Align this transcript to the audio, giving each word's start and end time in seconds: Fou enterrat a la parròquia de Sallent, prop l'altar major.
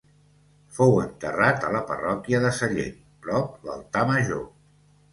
Fou 0.77 0.95
enterrat 1.01 1.69
a 1.69 1.75
la 1.77 1.83
parròquia 1.91 2.41
de 2.47 2.55
Sallent, 2.63 2.99
prop 3.29 3.71
l'altar 3.71 4.07
major. 4.17 4.47